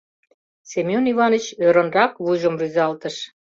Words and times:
—Семён 0.71 1.03
Иваныч 1.13 1.45
ӧрынрак 1.65 2.11
вуйжым 2.23 2.55
рӱзалтыш. 2.61 3.15